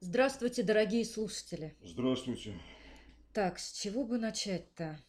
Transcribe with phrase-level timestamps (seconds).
[0.00, 1.74] Здравствуйте, дорогие слушатели.
[1.82, 2.54] Здравствуйте.
[3.32, 5.00] Так, с чего бы начать-то?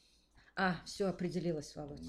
[0.55, 2.07] А, все определилось, Володь.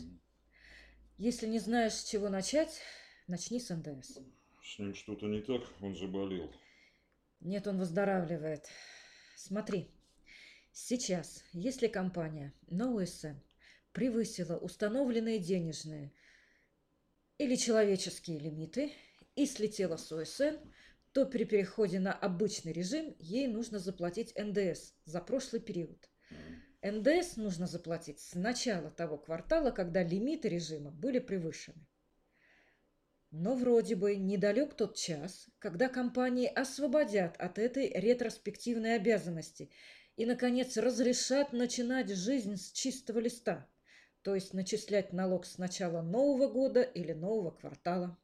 [1.17, 2.81] Если не знаешь, с чего начать,
[3.27, 4.19] начни с НДС.
[4.63, 6.53] С ним что-то не так, он заболел.
[7.41, 8.69] Нет, он выздоравливает.
[9.35, 9.91] Смотри,
[10.71, 13.41] сейчас, если компания NoSN
[13.91, 16.13] превысила установленные денежные
[17.39, 18.93] или человеческие лимиты
[19.35, 20.59] и слетела с ОСН,
[21.19, 26.09] то при переходе на обычный режим ей нужно заплатить НДС за прошлый период.
[26.81, 31.85] НДС нужно заплатить с начала того квартала, когда лимиты режима были превышены.
[33.33, 39.71] Но вроде бы недалек тот час, когда компании освободят от этой ретроспективной обязанности
[40.15, 43.69] и, наконец, разрешат начинать жизнь с чистого листа,
[44.23, 48.17] то есть начислять налог с начала нового года или нового квартала.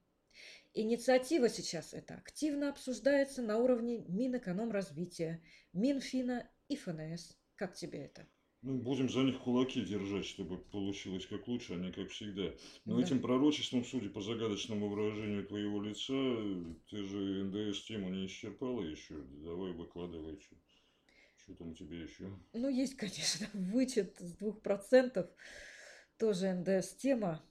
[0.76, 5.40] Инициатива сейчас эта активно обсуждается на уровне Минэкономразвития,
[5.72, 7.38] Минфина и ФНС.
[7.54, 8.26] Как тебе это?
[8.62, 12.54] Ну, будем за них кулаки держать, чтобы получилось как лучше, а не как всегда.
[12.86, 13.02] Но Да.
[13.06, 16.12] этим пророчеством, судя по загадочному выражению твоего лица,
[16.90, 19.14] ты же НДС-тему не исчерпала еще.
[19.44, 20.56] Давай выкладывай, что,
[21.36, 22.36] что там у тебя еще.
[22.52, 25.30] Ну, есть, конечно, вычет с 2%,
[26.18, 27.44] тоже НДС-тема.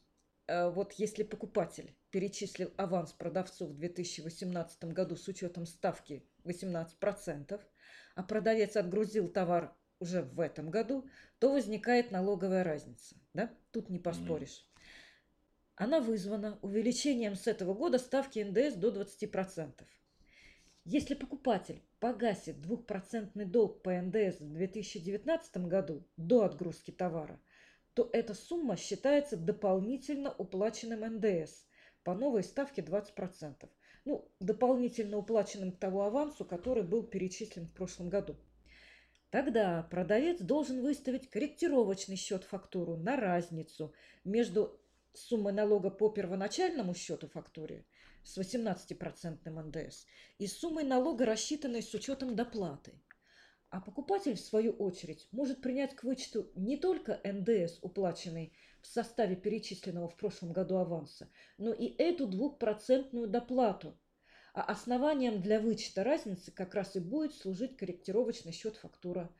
[0.47, 7.59] Э, Вот если покупатель перечислил аванс продавцу в 2018 году с учетом ставки 18%,
[8.13, 13.15] а продавец отгрузил товар уже в этом году, то возникает налоговая разница.
[13.33, 13.49] Да?
[13.71, 14.63] Тут не поспоришь.
[15.75, 19.83] Она вызвана увеличением с этого года ставки НДС до 20%.
[20.85, 27.41] Если покупатель погасит двухпроцентный долг по НДС в 2019 году до отгрузки товара,
[27.95, 31.65] то эта сумма считается дополнительно уплаченным НДС
[32.03, 33.69] по новой ставке 20%.
[34.05, 38.35] Ну, дополнительно уплаченным к тому авансу, который был перечислен в прошлом году.
[39.29, 43.93] Тогда продавец должен выставить корректировочный счет фактуру на разницу
[44.23, 44.79] между
[45.13, 47.85] суммой налога по первоначальному счету фактуре
[48.23, 50.05] с 18% НДС
[50.37, 52.93] и суммой налога, рассчитанной с учетом доплаты.
[53.69, 58.53] А покупатель, в свою очередь, может принять к вычету не только НДС, уплаченный
[58.83, 63.97] в составе перечисленного в прошлом году аванса, но и эту двухпроцентную доплату.
[64.53, 69.33] А основанием для вычета разницы как раз и будет служить корректировочный счет фактура.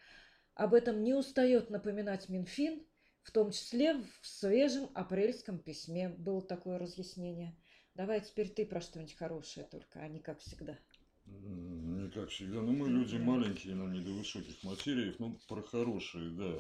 [0.55, 2.83] Об этом не устает напоминать Минфин,
[3.21, 7.55] в том числе в свежем апрельском письме было такое разъяснение.
[7.95, 10.79] Давай теперь ты про что-нибудь хорошее только, а не как всегда.
[11.25, 12.61] Не как всегда.
[12.61, 15.19] Но мы люди маленькие, нам не до высоких материев.
[15.19, 16.57] Ну, про хорошие, да.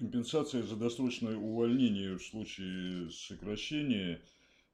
[0.00, 4.22] Компенсация за досрочное увольнение в случае сокращения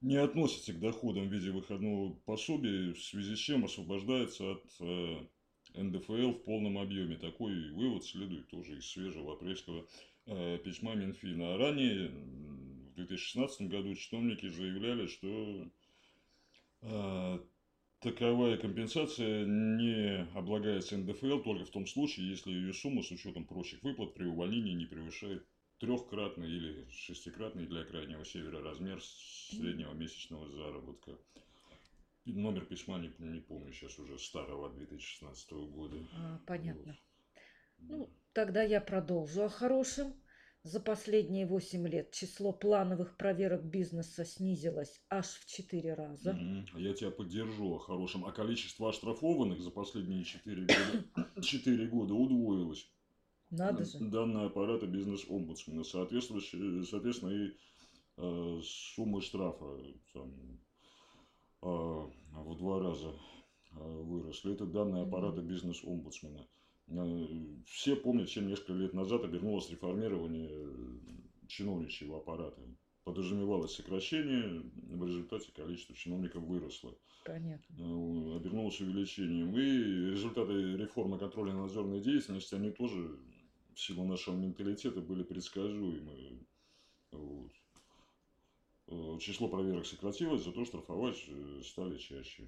[0.00, 5.16] не относится к доходам в виде выходного пособия, в связи с чем освобождается от э,
[5.74, 7.16] НДФЛ в полном объеме.
[7.16, 9.84] Такой вывод следует тоже из свежего апрельского
[10.26, 11.56] э, письма Минфина.
[11.56, 15.66] А ранее, в 2016 году, чиновники заявляли, что
[18.06, 23.82] Таковая компенсация не облагается НДФЛ только в том случае, если ее сумма с учетом прочих
[23.82, 25.44] выплат при увольнении не превышает
[25.80, 31.18] трехкратный или шестикратный для крайнего севера размер среднего месячного заработка.
[32.26, 35.96] И Номер письма не, не помню сейчас уже старого 2016 года.
[36.14, 36.96] А, понятно.
[37.78, 37.98] Вот.
[37.98, 40.14] Ну, тогда я продолжу о хорошем.
[40.66, 46.32] За последние 8 лет число плановых проверок бизнеса снизилось аж в 4 раза.
[46.32, 46.66] Мгм.
[46.78, 48.24] Я тебя поддержу о хорошем.
[48.24, 52.90] А количество оштрафованных за последние 4 года, 4 года удвоилось.
[53.50, 54.00] Надо же.
[54.00, 55.84] данные аппарата бизнес-омбудсмена.
[55.84, 57.52] Соответственно, и
[58.16, 59.78] э, суммы штрафа
[60.12, 60.60] там,
[61.62, 63.14] э, в два раза
[63.70, 64.54] э, выросли.
[64.54, 66.44] Это данные аппарата бизнес-омбудсмена.
[66.88, 67.26] Э,
[67.66, 70.98] Все помнят, чем несколько лет назад обернулось реформирование э,
[71.48, 72.60] чиновничьего аппарата.
[73.04, 76.96] Подразумевалось сокращение, в результате количество чиновников выросло.
[77.24, 77.74] Понятно.
[77.78, 79.56] Э, обернулось увеличением.
[79.56, 83.18] И результаты реформы контрольно-надзорной деятельности, они тоже
[83.74, 86.40] в силу нашего менталитета были предсказуемы.
[87.12, 87.52] Вот.
[89.20, 91.16] Число проверок сократилось, зато штрафовать
[91.64, 92.46] стали чаще.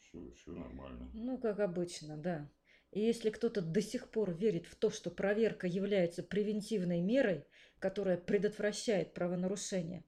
[0.00, 1.10] Все, все нормально.
[1.14, 2.48] Ну, как обычно, да.
[2.94, 7.44] И если кто-то до сих пор верит в то, что проверка является превентивной мерой,
[7.80, 10.04] которая предотвращает правонарушение,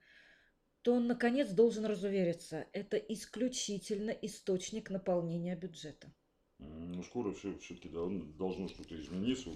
[0.82, 6.14] то он, наконец, должен разувериться, это исключительно источник наполнения бюджета.
[6.60, 9.50] Ну, скоро все, все-таки должно что-то измениться.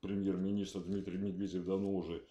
[0.00, 2.24] Премьер-министр Дмитрий Медведев давно уже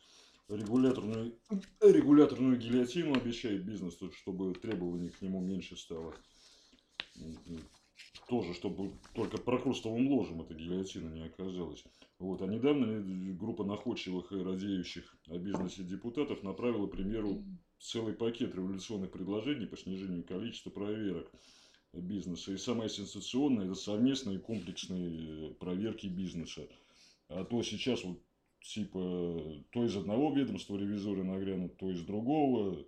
[0.47, 1.38] регуляторную,
[1.81, 6.15] регуляторную гильотину обещает бизнесу, чтобы требований к нему меньше стало.
[8.29, 11.83] Тоже, чтобы только прокрустовым ложем эта гильотина не оказалась.
[12.19, 12.43] Вот.
[12.43, 13.01] А недавно
[13.33, 17.43] группа находчивых и радеющих о бизнесе депутатов направила премьеру
[17.79, 21.31] целый пакет революционных предложений по снижению количества проверок
[21.91, 22.51] бизнеса.
[22.53, 26.67] И самое сенсационное– это совместные комплексные проверки бизнеса.
[27.29, 28.21] А то сейчас вот
[28.61, 29.41] типа
[29.71, 32.85] то из одного ведомства ревизоры нагрянут, то из другого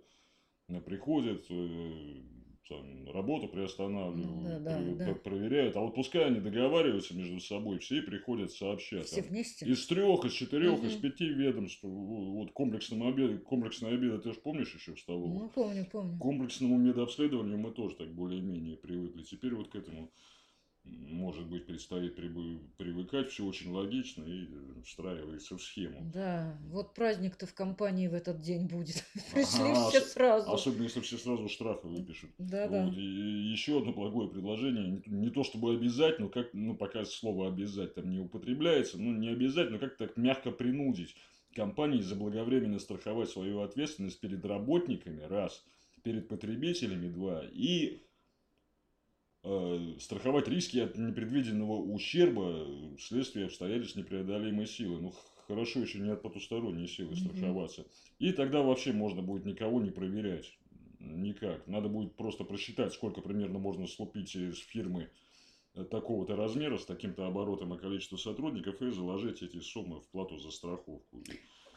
[0.86, 2.22] приходят, э,
[2.68, 5.14] там, работу приостанавливают, да, да, да.
[5.14, 5.76] проверяют.
[5.76, 9.02] А вот пускай они договариваются между собой, все приходят сообща.
[9.02, 9.66] Все там, вместе?
[9.66, 10.86] Из трех, из четырех, угу.
[10.86, 11.80] из пяти ведомств.
[11.82, 15.40] Вот комплексным обед, комплексный обед, ты же помнишь еще в столовой?
[15.40, 16.18] Ну, помню, помню.
[16.18, 19.22] К комплексному медобследованию мы тоже так более-менее привыкли.
[19.22, 20.10] Теперь вот к этому
[20.84, 24.48] может быть, предстоит привыкать, все очень логично и
[24.84, 26.10] встраивается в схему.
[26.12, 29.04] Да, вот праздник-то в компании в этот день будет.
[29.32, 30.50] Пришли ага, все сразу.
[30.50, 32.30] Особенно, если все сразу штрафы выпишут.
[32.38, 32.86] Да, да.
[32.86, 32.96] Вот.
[32.96, 37.94] И еще одно благое предложение, не, то чтобы обязать, но как, ну, пока слово обязать
[37.94, 41.14] там не употребляется, ну, не обязать, но как-то так мягко принудить
[41.54, 45.64] компании заблаговременно страховать свою ответственность перед работниками, раз,
[46.02, 48.11] перед потребителями, два, и Э,
[50.00, 52.66] страховать риски от непредвиденного ущерба
[52.96, 55.00] вследствие обстоятельств непреодолимой силы.
[55.00, 55.12] Ну,
[55.48, 57.84] хорошо еще не от потусторонней силы страховаться.
[58.18, 60.56] И тогда вообще можно будет никого не проверять.
[61.00, 61.66] Никак.
[61.66, 65.10] Надо будет просто просчитать, сколько примерно можно слупить из фирмы
[65.74, 70.38] э, такого-то размера, с таким-то оборотом и количеством сотрудников, и заложить эти суммы в плату
[70.38, 71.24] за страховку.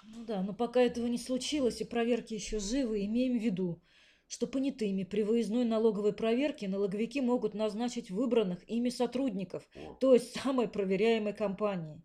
[0.04, 3.82] Ну да, но пока этого не случилось, и проверки еще живы, имеем в виду,
[4.28, 9.68] что понятыми при выездной налоговой проверке налоговики могут назначить выбранных ими сотрудников,
[10.00, 12.04] то есть самой проверяемой компании.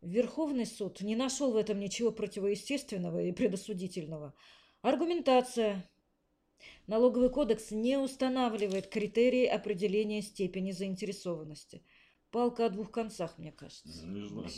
[0.00, 4.34] Верховный суд не нашел в этом ничего противоестественного и предосудительного.
[4.82, 5.88] Аргументация.
[6.86, 11.82] Налоговый кодекс не устанавливает критерии определения степени заинтересованности.
[12.30, 14.06] Палка о двух концах, мне кажется.
[14.06, 14.48] Не знаю,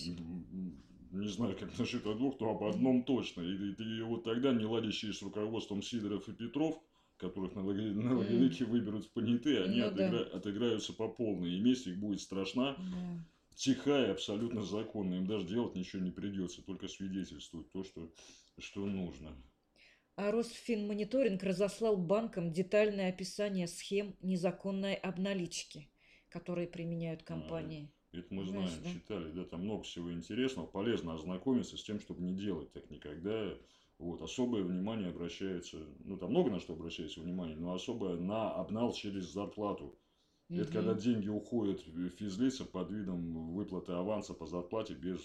[1.12, 3.42] не знаю, как насчет двух, но об одном точно.
[3.42, 6.80] И, и, и вот тогда не ладящие с руководством Сидоров и Петров–
[7.18, 8.66] которых налоговики mm.
[8.66, 10.24] выберут в понятые, они ну, отыгра...
[10.24, 10.36] да.
[10.36, 11.54] отыграются по полной.
[11.54, 13.24] И месть их будет страшна, да.
[13.54, 15.18] тихая, абсолютно законная.
[15.18, 18.12] Им даже делать ничего не придется, только свидетельствовать то, что,
[18.58, 19.34] что нужно.
[20.16, 25.90] А Росфинмониторинг разослал банкам детальное описание схем незаконной обналички,
[26.28, 27.90] которые применяют компании.
[27.92, 28.92] А, это мы знаем, Знаешь, да?
[28.92, 30.66] читали, да, там много всего интересного.
[30.66, 33.54] Полезно ознакомиться с тем, чтобы не делать так никогда.
[33.98, 38.92] Вот, особое внимание обращается, ну там много на что обращается внимание, но особое на обнал
[38.92, 39.96] через зарплату.
[40.50, 40.60] Угу.
[40.60, 41.80] Это когда деньги уходят
[42.18, 45.20] физлица под видом выплаты аванса по зарплате без,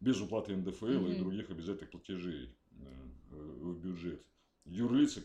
[0.00, 1.08] без уплаты НДФЛ угу.
[1.08, 2.94] и других обязательных платежей э,
[3.30, 4.20] в бюджет.
[4.66, 5.20] Юрлицы,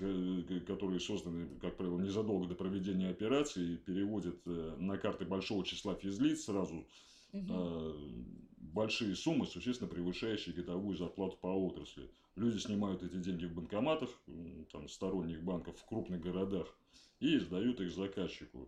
[0.68, 6.44] которые созданы, как правило, незадолго до проведения операции, переводят э, на карты большого числа физлиц
[6.44, 6.86] сразу
[7.32, 7.94] угу.
[8.58, 12.10] большие суммы, существенно превышающие годовую зарплату по отрасли.
[12.36, 14.10] Люди снимают эти деньги в банкоматах,
[14.72, 16.68] там, сторонних банков в крупных городах
[17.20, 18.68] и сдают их заказчику.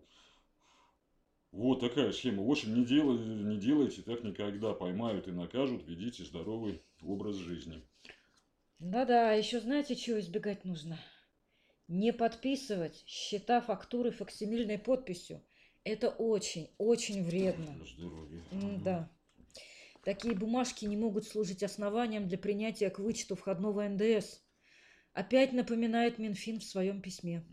[1.52, 2.42] Вот такая схема.
[2.42, 4.72] В общем, не, делай, не делайте так никогда.
[4.72, 5.82] Поймают и накажут.
[5.86, 7.82] Ведите здоровый образ жизни.
[8.82, 10.98] Да-да, еще знаете, чего избегать нужно?
[11.86, 15.40] Не подписывать счета, фактуры факсимильной подписью.
[15.84, 17.78] Это очень, очень вредно.
[18.50, 19.08] Да.
[20.02, 24.42] Такие бумажки не могут служить основанием для принятия к вычету входного НДС.
[25.14, 27.44] Опять напоминает Минфин в своем письме.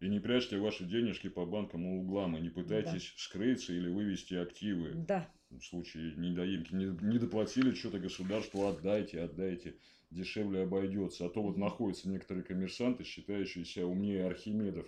[0.00, 3.14] И не прячьте ваши денежки по банкам и углам, и не пытайтесь да.
[3.16, 4.92] скрыться или вывести активы.
[5.08, 5.26] Да.
[5.50, 6.74] В случае недоимки.
[6.74, 9.76] Не, не доплатили что-то государству, отдайте, отдайте.
[10.10, 11.24] Дешевле обойдется.
[11.24, 14.86] А то вот находятся некоторые коммерсанты, считающиеся умнее Архимедов.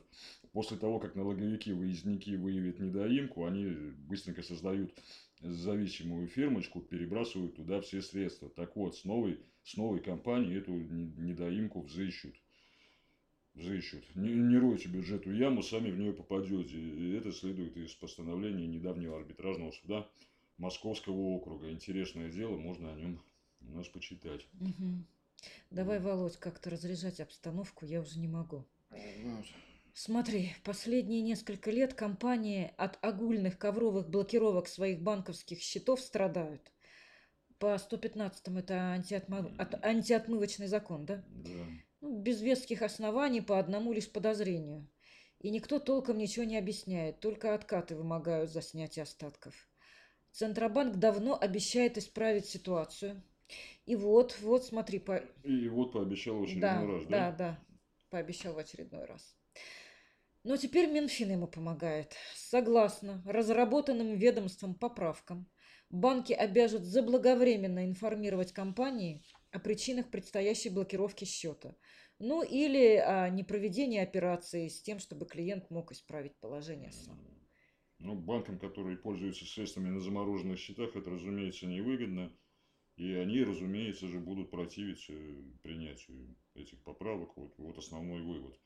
[0.53, 3.67] После того, как налоговики, выездники выявят недоимку, они
[4.09, 4.93] быстренько создают
[5.41, 8.51] зависимую фирмочку, перебрасывают туда все средства.
[8.51, 12.35] Так вот, с новой, с новой компанией эту недоимку взыщут.
[13.53, 14.03] Взыщут.
[14.15, 16.79] Не, не ройте бюджету яму, сами в нее попадете.
[16.79, 20.09] И это следует из постановления недавнего арбитражного суда
[20.57, 21.71] Московского округа.
[21.71, 23.21] Интересное дело, можно о нем
[23.61, 24.47] у нас почитать.
[24.59, 25.05] Угу.
[25.71, 28.65] Давай, Володь, как-то разряжать обстановку, я уже не могу.
[28.91, 29.45] Вот.
[29.93, 36.73] Смотри, последние несколько лет компании от огульных ковровых блокировок своих банковских счетов страдают.
[37.59, 39.53] По 115-му это антиотмы...
[39.59, 39.85] от...
[39.85, 41.25] антиотмывочный закон, да?
[41.29, 41.51] Да.
[42.01, 44.89] Ну, без веских оснований по одному лишь подозрению.
[45.41, 49.69] И никто толком ничего не объясняет, только откаты вымогают за снятие остатков.
[50.33, 53.23] Центробанк давно обещает исправить ситуацию.
[53.87, 55.17] И вот, вот, смотри, по...
[55.43, 57.09] И вот пообещал в очередной да, раз, да?
[57.09, 57.59] Да, да,
[58.11, 59.38] пообещал в очередной раз.
[60.45, 62.15] Но теперь Минфин ему помогает.
[62.35, 65.51] Согласно разработанным ведомством поправкам,
[65.91, 71.75] банки обяжут заблаговременно информировать компании о причинах предстоящей блокировки счета.
[72.19, 77.19] Ну или о непроведении операции с тем, чтобы клиент мог исправить положение сам.
[78.01, 82.33] Ну, банкам, которые пользуются средствами на замороженных счетах, это, разумеется, невыгодно.
[82.97, 85.13] И они, разумеется же, будут противиться
[85.63, 87.37] принятию этих поправок.
[87.37, 88.59] Вот, вот основной вывод.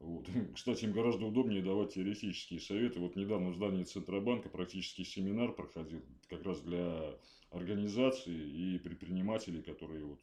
[0.00, 0.26] Вот.
[0.54, 3.00] Кстати, им гораздо удобнее давать теоретические советы.
[3.00, 7.18] Вот недавно в здании Центробанка практически семинар проходил как раз для
[7.50, 10.20] организаций и предпринимателей, которые вот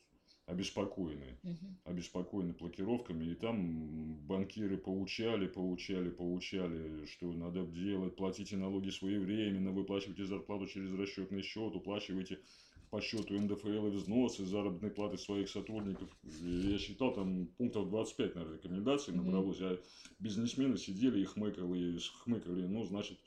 [0.48, 1.78] обеспокоены, Мгм.
[1.84, 3.26] обеспокоены блокировками.
[3.26, 10.94] И там банкиры поучали, поучали, поучали, что надо делать, платите налоги своевременно, выплачивайте зарплату через
[10.94, 12.40] расчетный счет, уплачивайте
[12.90, 16.10] по счету НДФЛ и взносы, заработной платы своих сотрудников.
[16.24, 19.78] И Я считал, там пунктов 25, наверное, рекомендаций набралось, а
[20.20, 23.18] бизнесмены сидели и хмыкали, хмыкали, ну, значит,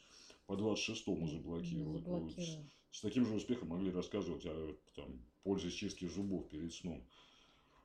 [0.47, 2.07] по 26-му заблокируют.
[2.07, 2.71] Вот Заблокируем.
[2.91, 7.05] с таким же успехом могли рассказывать о там, пользе чистки зубов перед сном.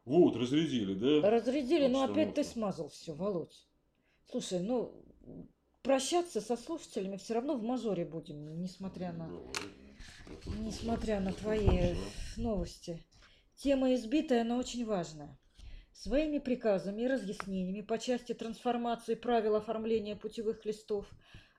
[0.05, 1.29] Вот, разрядили, да?
[1.29, 3.67] Разрядили, но опять ты смазал все, Володь.
[4.29, 4.93] Слушай, ну
[5.81, 9.53] прощаться со слушателями все равно в мажоре будем, несмотря на, Давай.
[10.45, 11.95] Несмотря на твои
[12.37, 13.03] новости.
[13.55, 15.37] Тема избитая, но очень важная.
[15.93, 21.07] Своими приказами и разъяснениями по части трансформации правил оформления путевых листов,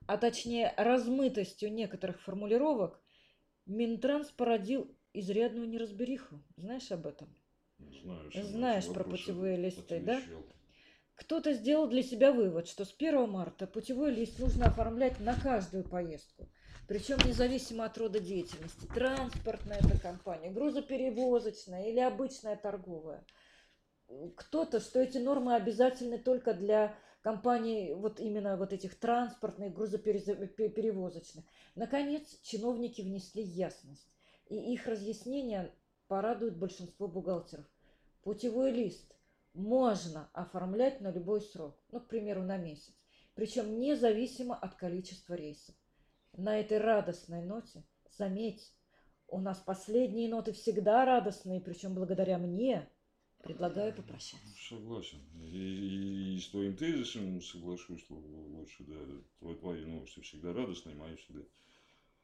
[0.06, 3.00] а точнее размытостью некоторых формулировок,
[3.64, 6.42] Минтранс породил изрядную неразбериху.
[6.56, 7.28] Знаешь об этом?
[7.78, 10.23] Знаю, Знаешь про путевые листы, да?
[11.14, 15.82] Кто-то сделал для себя вывод, что с 1 марта путевой лист нужно оформлять на каждую
[15.82, 16.46] поездку.
[16.88, 18.87] Причем независимо от рода деятельности.
[18.95, 23.25] Транспортная это компания, грузоперевозочная или обычная торговая.
[24.37, 31.45] Кто-то, что эти нормы обязательны только для компаний вот именно вот этих транспортных, грузоперевозочных.
[31.75, 34.09] Наконец, чиновники внесли ясность.
[34.49, 35.75] И их разъяснения
[36.07, 37.66] порадуют большинство бухгалтеров.
[38.23, 39.12] Путевой лист
[39.55, 42.95] можно оформлять на любой срок, ну, к примеру, на месяц,
[43.35, 45.75] причем независимо от количества рейсов.
[46.37, 48.73] На этой радостной ноте, заметь,
[49.28, 52.88] у нас последние ноты всегда радостные, причем благодаря мне,
[53.43, 54.47] предлагаю попрощаться.
[54.69, 55.19] Согласен.
[55.40, 58.97] И, и- и с твоим тезисом соглашусь л- лучше, да.
[59.38, 61.40] Твои, твои новости всегда радостные, мои всегда,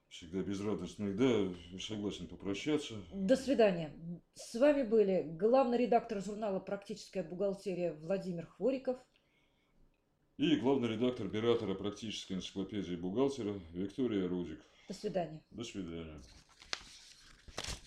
[0.09, 1.15] всегда безрадостные.
[1.15, 2.95] Да, согласен попрощаться.
[3.13, 3.93] До свидания.
[4.35, 8.99] С вами были главный редактор журнала «Практическая бухгалтерия» Владимир Хвориков.
[10.39, 14.61] И главный редактор оператора практической энциклопедии бухгалтера Виктория Рудик.
[14.89, 15.43] До свидания.
[15.51, 16.21] До свидания.